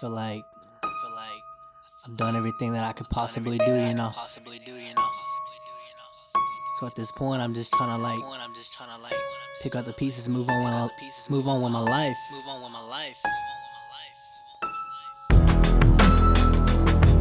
[0.00, 0.44] feel like
[0.82, 1.42] I feel like
[2.06, 4.10] I've done everything that I could possibly do, you know.
[4.14, 5.08] Possibly do, you know.
[6.78, 9.18] So at this point, I'm just trying to like I'm just trying to like
[9.60, 10.88] pick up the pieces, move on with my,
[11.30, 12.14] move on with my life.
[12.32, 13.20] move on with my life.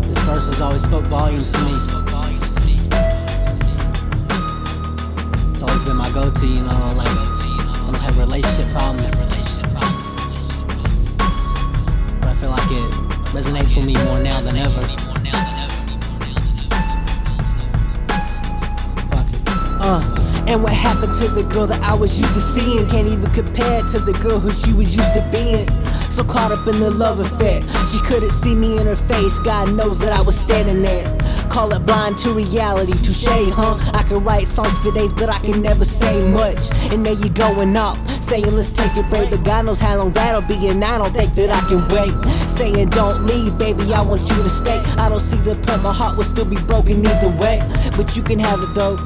[0.03, 1.79] This verse has always spoke volumes to me.
[1.79, 2.73] Spoke volumes to me.
[5.49, 6.93] It's always been my go-to, you know.
[6.95, 7.36] Like
[14.07, 14.79] more now than ever.
[14.79, 15.07] It.
[19.79, 22.87] Uh, and what happened to the girl that I was used to seeing?
[22.89, 25.67] Can't even compare to the girl who she was used to being.
[26.09, 29.37] So caught up in the love affair, she couldn't see me in her face.
[29.39, 31.05] God knows that I was standing there.
[31.49, 33.77] Call it blind to reality, touche, huh?
[33.93, 36.57] I can write songs for days, but I can never say much.
[36.91, 40.11] And there you going off, saying let's take a break, but God knows how long
[40.11, 42.46] that'll be, and I don't think that I can wait.
[42.57, 44.79] Saying don't leave, baby, I want you to stay.
[44.97, 47.61] I don't see the point, my heart will still be broken either way.
[47.95, 48.97] But you can have it though.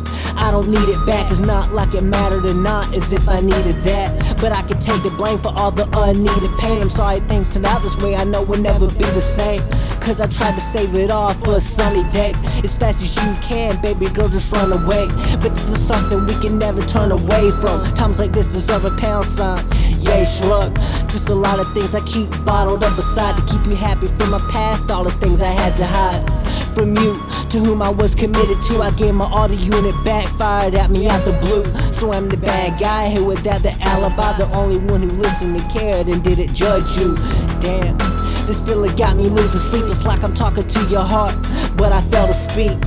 [0.42, 3.42] I don't need it back, it's not like it mattered or not, as if I
[3.42, 4.42] needed that.
[4.42, 6.82] But I can take the blame for all the unneeded pain.
[6.82, 9.62] I'm sorry things turned out this way, I know we'll never be the same.
[10.02, 12.34] Cause I tried to save it all for a sunny day.
[12.64, 15.08] As fast as you can, baby girl, just run away.
[15.40, 17.86] But this is something we can never turn away from.
[17.94, 19.64] Times like this deserve a pound sign.
[20.02, 20.76] Yay, shrug.
[21.08, 24.32] Just a lot of things I keep bottled up aside to keep you happy from
[24.32, 24.90] my past.
[24.90, 27.14] All the things I had to hide from you
[27.52, 28.82] to whom I was committed to.
[28.82, 31.66] I gave my all to you and it backfired at me out the blue.
[31.92, 35.72] So I'm the bad guy here without the alibi, the only one who listened and
[35.72, 37.16] cared and didn't judge you.
[37.60, 37.98] Damn.
[38.48, 39.84] This feeling got me losing sleep.
[39.88, 41.36] It's like I'm talking to your heart,
[41.76, 42.78] but I fail to speak.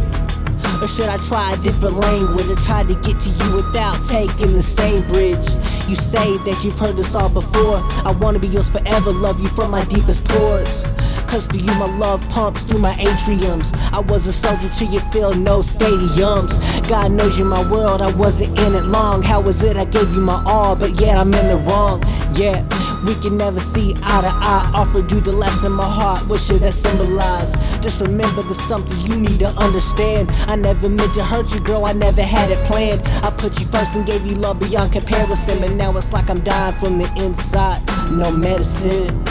[0.80, 4.52] Or should I try a different language or try to get to you without taking
[4.52, 5.44] the same bridge?
[5.88, 7.84] You say that you've heard this all before.
[8.06, 10.84] I wanna be yours forever, love you from my deepest pores.
[11.34, 13.74] Cause for you, my love pumps through my atriums.
[13.92, 16.54] I was a soldier till you feel no stadiums.
[16.88, 19.20] God knows you're my world, I wasn't in it long.
[19.20, 22.04] How was it I gave you my all, but yet I'm in the wrong?
[22.36, 22.62] Yeah,
[23.04, 24.70] we can never see eye to eye.
[24.74, 27.50] Offered you the last in my heart, what should that symbolize?
[27.82, 30.30] Just remember there's something you need to understand.
[30.46, 33.02] I never meant to hurt you, girl, I never had it planned.
[33.24, 35.58] I put you first and gave you love beyond comparison.
[35.58, 39.24] But now it's like I'm dying from the inside, no medicine.